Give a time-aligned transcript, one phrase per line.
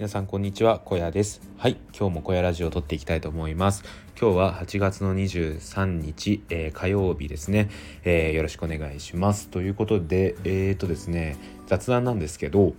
[0.00, 1.42] 皆さんこんにちは小屋です。
[1.58, 3.84] はい今日も小屋ラジオを撮っていきたいと思います。
[4.18, 7.68] 今日は8月の23日、えー、火曜日ですね、
[8.02, 9.48] えー、よろしくお願いします。
[9.48, 11.36] ということでえー、とですね
[11.66, 12.72] 雑談なんですけど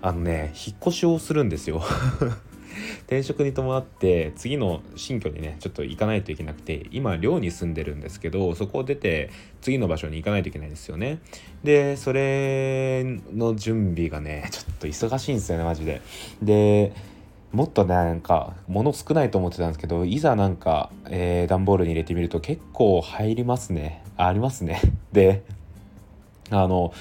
[0.00, 1.80] あのね引っ越しをするんですよ。
[3.02, 9.30] 転職に伴って次の新居にねちょっと行かないといけなくて今寮に住んでるんですけどそこを出て
[9.60, 11.20] 次の場所に行かないといけないんですよね。
[11.64, 16.02] でそれの準備がねちょっと忙しいんですよねマジで。
[16.42, 16.92] で
[17.52, 24.02] もっとねなんか物少ないと思ってたんですけどいざなんか、えー、段ボールに入れてみると結構入りますね。
[24.16, 24.80] ありますね。
[25.12, 25.44] で
[26.50, 26.92] あの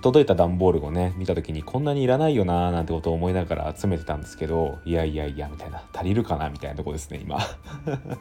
[0.00, 5.82] 届いた段ボールをね見た時にこんなにいらないよなーなんてことを思いながら集めてたんですけどいやいやいやみたいな。
[5.92, 7.38] 足りるかなみたいなとこですね今。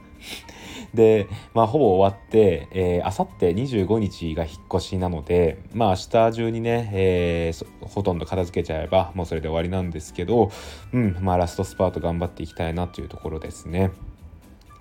[0.94, 5.96] でまあほぼ終わってえあさって25日が引っ越しなのでまあ明
[6.30, 10.52] 日中にね、えー、ほとんど片付けちゃえばもうそれで終わりなんですけど
[10.94, 13.92] うんまあラストスパート頑張っていきたいなというところですね。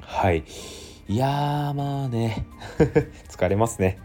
[0.01, 0.45] はい。
[1.09, 2.47] いやーまあね。
[3.29, 3.99] 疲れますね。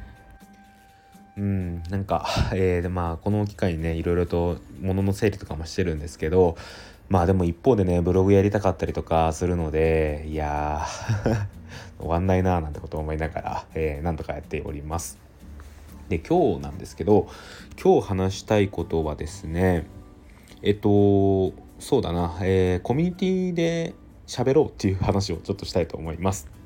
[1.37, 6.57] うん、なんか、 えー、でまあこの機会にねいろいろと物の整理とかもしてるんですけど
[7.09, 10.85] まあでも一方でねブログやりたかったりとかするのでいや
[11.99, 15.19] 終わんないなーなんてことを思いながら、えー、なんとかやっております。
[16.09, 17.29] で今日なんですけど
[17.81, 19.85] 今日話したいことはですね
[20.61, 23.93] えっとそうだな、えー、コミュニティで
[24.27, 26.60] 喋ろうっていう話をちょっとしたいと思います。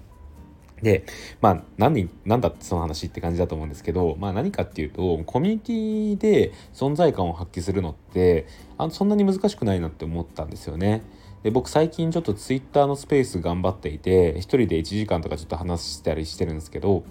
[0.81, 1.05] で
[1.41, 8.45] まあ何何だってその話って感じだと思うんですけど、まあ、何かっていうとコミュニティで存在感を発揮するのって
[8.77, 11.01] あそんなに難しくないなって思ったんですよね。
[11.43, 17.03] で僕最近ちょっと Twitter のスペース頑張っていて一人で1時間とかちょっと話したりしてるんですけど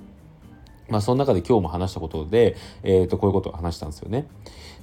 [0.88, 4.26] まあその中で今日も話したことで、えー、とこういうことを話したんですよね。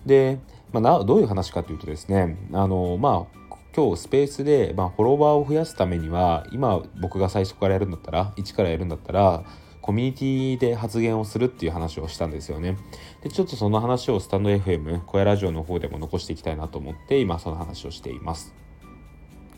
[0.06, 0.40] で、
[0.72, 3.41] まあ、どういう話かというとですねあのまあ
[3.76, 9.44] 今日スペースで、まあ、フォロワーを増やすためには今僕が最初からやるんだったら一からやるんだったら
[9.82, 12.78] コミュニティで発言をするっていう話をしたんですよね。
[13.24, 18.54] でちょっとその話をスタンド FM 小屋ラジオの方でも残していきたいなと思って今その話をしています。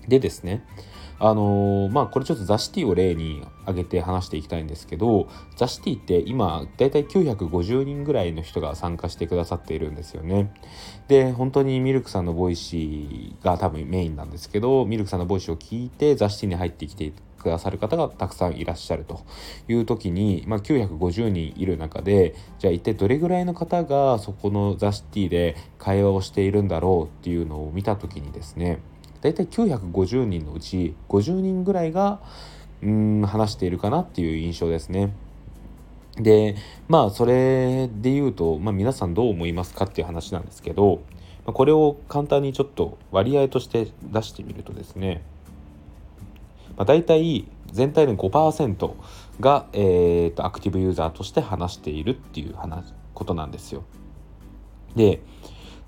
[0.07, 0.65] でですね
[1.19, 10.53] あのー、まあこれちょっと The City を例に挙げて話していきたいんですけど The City って今だいたい950人ぐらいの人が参加してくださっているんですよね。
[11.07, 17.13] で本当にミルクさんの Voicy が多分メインなんですけどミルクさんの Voicy を聞いて The City に入ってきて
[17.43, 19.21] くださる方がたくさんいらっしゃると。
[19.67, 28.79] いう時に、まあ、950人いる中でじゃあ一体どれぐらいの方がそこの The City で会話をしているんだろうっていうのを見た時にですね
[29.23, 32.19] 大体950人のうち50人ぐらいが
[32.81, 35.15] うん話しているかなっていう印象ですね。
[36.17, 36.57] で
[36.89, 41.01] まあそれで言うと、まあ、皆さんどう思いますかっていう話なんですけど
[41.45, 45.23] これを簡単にちょっと割合として出してみるとですね、
[46.75, 48.93] まあ、大体全体の5%
[49.39, 53.83] が、えーと、アクティブユーザーとして話しているっていう話ことなんですよ。
[54.95, 55.21] で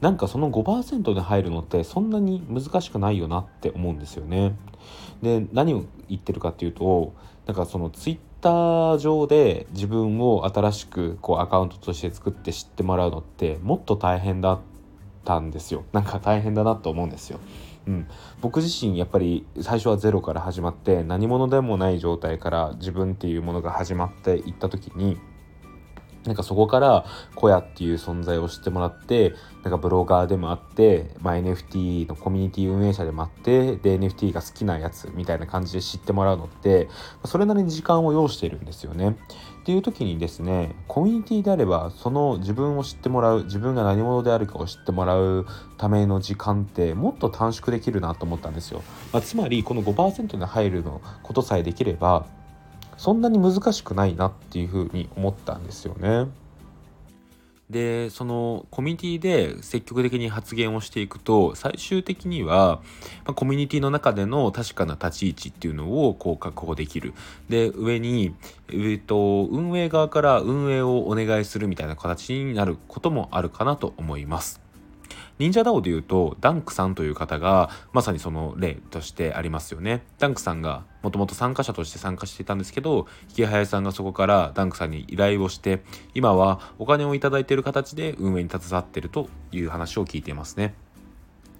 [0.05, 4.55] なんかその5%で入るのってそんなに難しくないよなって思うんですよね。
[5.23, 7.15] で何を言ってるかっていうと
[7.47, 14.59] なんかそのツイッター上で自分を新しくこうアカウントとして作って知ってもらうのってもっと大変だっ
[15.23, 17.39] たんですよなんか大変だなと思うんですよ。
[17.87, 18.07] うん、
[18.41, 25.17] 僕自身やっぱり最初はゼロから始まって何者でもない状態から自分っていうものが始まっていった時に
[26.25, 27.05] なんかそこから
[27.35, 36.89] 小屋っていう存在を知ってもらってなんかブロガーでもあって、まあ、NFT のコミュニティ運営者でもあってで NFT が好きなやつみたいな感じで知ってもらうのって
[37.25, 39.17] それなりに時間を要しているんですよね。
[39.61, 45.47] っていう時にですねコミュニティであればその自分を知ってもらう自分が何者であるかを知ってもらう
[45.77, 48.83] ための時間ってもっと短縮できるなと思ったんですよ。
[49.11, 52.27] まあ、つまりこの5%に入るのことさえできれば
[52.97, 56.27] そんなに難しくないなっていうふうに思ったんですよね。
[57.69, 62.79] でそのコミュニティで積極的に発言をしていくと最終的には、
[63.25, 67.13] まあ、コミュニティの中での確かな立ち位置っていうのをこう確保できる
[67.49, 68.35] で上に、
[68.69, 74.64] えーと運営側から運営をお願いするみたいな形になることもあるかなと思います。
[75.37, 85.83] 忍者 DAO で言うとダンクさんという方がまさにその例としてありますよねダンクさんがもともと参加者として参加していたんですけど引早さんがそこからダンクさんに依頼をして
[86.13, 90.73] 今はお金を頂いている形で運営に携わっているという話を聞いていますね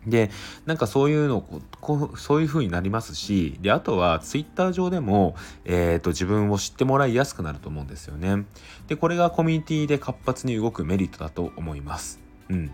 [0.08, 0.30] で、
[0.66, 1.44] なんかそういうの、
[1.82, 5.36] こう、そういう風になりますし、で、あとはツイッター上でも、
[5.66, 8.46] えっ、ー、と、自分を知ってもらいやすくなると思うんですよね。
[8.88, 12.20] で、これがコミュニティで活発に動くメリットだと思います。
[12.50, 12.72] うん。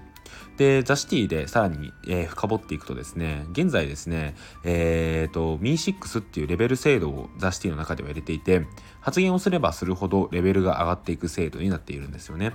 [0.57, 8.65] で、ザ・シティでさらに、えー、深掘っていくとですね、現在ですね、えっ、ー、と、Mi6 っていうレベル制度をザ・シティの中では入れていて、
[8.99, 12.53] 発言をすればするほどレベルが上がっていく制度になっているんですよね。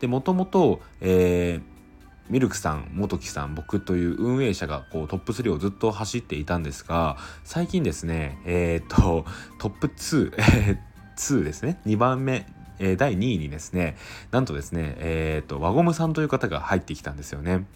[0.00, 1.76] で、もともと、えー
[2.28, 9.24] ミルクさん、元木さん、僕という運営者がこうトップ3をずっと走っていたんですが、最近ですね、えっ、と、
[9.58, 10.78] トップ2、え
[11.16, 12.46] 2ですね、2番目、
[12.78, 13.96] えー、第2位にですね、
[14.30, 17.66] なんとですね、えっ、と、輪ゴムさんという方が入ってきたんですよね。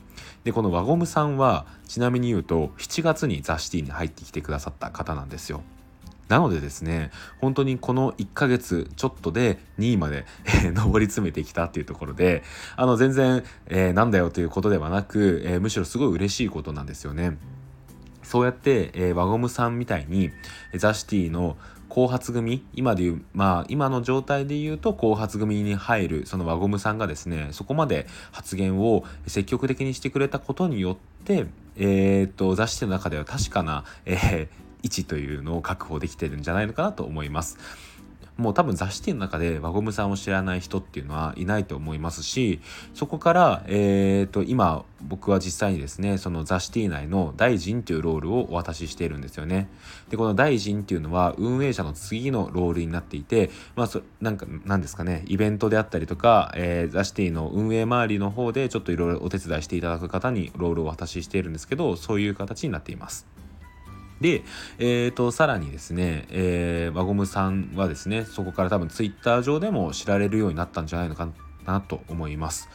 [0.44, 5.62] で、この輪ゴムさんは、ちなみに言うと、7月にザ・シティに入ってきてくださった方なんですよ。
[6.30, 7.10] なのでですね、
[7.40, 10.26] 本当にこの1ヶ月ちょっとで2位まで、
[10.76, 12.44] 上り詰めてきたっていうところで、
[12.76, 17.36] あの全然、えー、なんだよということではなく、えー、むしろすごい嬉しいことなんですよね。
[18.22, 20.30] そうやって、えー、輪ゴムさんみたいに、
[20.76, 21.56] ザ・シティの
[21.90, 22.64] 後発組？
[22.72, 31.46] 今でいう、まあ、今の状態で言うと後発組に入るその輪ゴムさんがですねそこまで発言を積極的にしてくれたことによって、
[31.76, 34.48] えーと、と雑誌の中では確かな、えー、
[34.82, 37.58] 位置というのを確保できてるんじゃないのかなと思います。
[38.40, 42.60] もう多分雑誌店の中で輪ゴムさんを知らない人っていうのはいないと思いますし
[42.94, 49.68] そこから、えーと、今僕は実際にですねその雑誌店内の大臣というロールをお渡ししているんですよね。
[50.08, 63.39] でこの大臣っていうのは運営者の次のロールになっていてまあそなんかなんですかねイベントであったりとか、えー、雑誌店の運営周りの方でちょっといろいろお手伝いしていただく方にロールをお渡ししているんですけどそういう形になっています。
[64.20, 64.42] で、
[64.78, 71.28] えーと、さらにですね、えー、輪ゴムさんはですねそこから多分ツイッター上でも知られるようになったんじゃないのか
[71.64, 72.68] なと思います。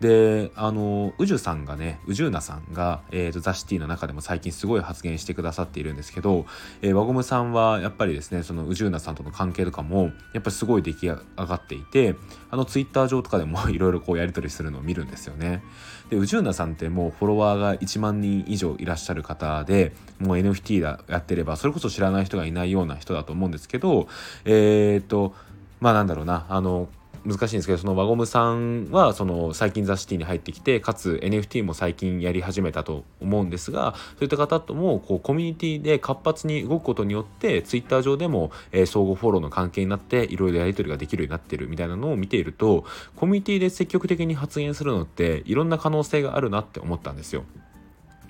[0.00, 6.46] であの宇宙さんがね宇宙なさんが、えーと、ザ・シティの中でも最近すごい発言してくださっているんですけど、
[6.82, 12.14] えー、輪ゴムさんはやっぱりですねその宇宙なさんとの関係とかもやっぱりすごい出来上がっていて
[12.50, 15.62] あのツイッター上とかでも いろいろこうやり取りするのを見るんですよね。
[16.10, 24.08] で宇宙なさんってもうフォロワーが1万人以上いらっしゃる方でもう NFT だやってればそれこそ知らない人がいないような人だと思うんですけど
[24.46, 25.34] えっ、ー、と
[25.80, 26.88] まあなんだろうなあの
[27.24, 42.84] 難しいんですけどその輪ゴムさんはその最近ザ・シティに入ってきてかつ NFT も最近やり始めたと思うんですがそういった方ともこうコミュニティで活発に動くことによってツイッター上でも、えー、相互フォローの関係になっていろいろやり取りができるようになってるみたいなのを見ていると
[43.16, 47.44] コミュニティで積極的に発言するのっていろんな可能性があるなって思ったんですよ。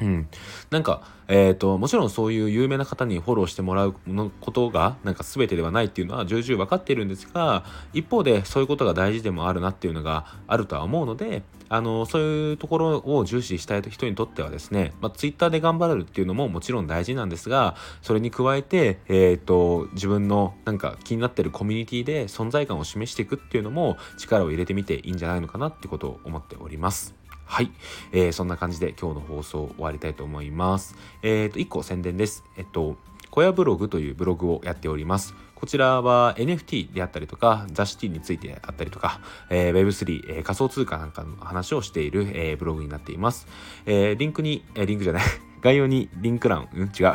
[0.01, 0.29] うん、
[0.71, 27.28] なんか、えーと、もちろんそういう有名な方にフォローしてもらうのことがなんか全てではないっていうのは重々分かっているんですが一方でそういうことが大事でもあるなっていうのがあるとは思うのであのそういうところを重視したい人にとってはですね、まあ、Twitter で頑張れるっていうのももちろん大事なんですがそれに加えて、えーと自分のなんか気になってるコミュニティで存在感を示していくっていうのも力を入れてみていいんじゃないのかなってことを思っております。
[27.49, 27.71] はい、
[28.13, 30.95] えー、そんな感じで今日の放送終わりたいと思います。
[31.23, 32.45] えっ、ー、と、1個宣伝です。
[32.59, 32.97] えっと、
[33.31, 35.35] 小屋ブログというブログをやっております。
[35.55, 43.49] こちらは NFT であったりとか、雑誌 t についてあったりとか、えー、Web3、えー、仮想通貨なんかの話をしている、えー、ブログになっています。
[43.87, 45.23] えー、リンクに、えー、リンクじゃない、
[45.63, 47.15] 概要にリンク欄、うん、違う。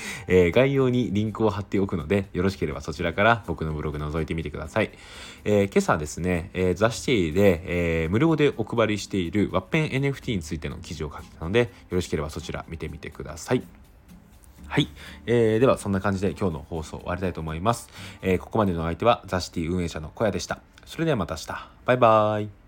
[0.28, 4.90] えー、概要にリンクを貼っておくので、よろしければそちらから僕のブログ覗いてみてください。
[5.44, 7.62] えー、今朝ですね、えー、ザ・シティで、
[8.02, 13.62] えー、無料でお配りしているワッペン NFT についての記事を書いたので、よろしければそちら見てみてください。
[14.68, 14.88] はい、
[15.26, 15.58] えー。
[15.58, 17.90] では、そんな感じで今日の放送終わりたいと思います。
[18.22, 20.62] えー、ここまでの相手はザ・シティ運営者の小屋でした。
[20.86, 21.68] それではまた明日。
[21.84, 22.61] バイバーイ。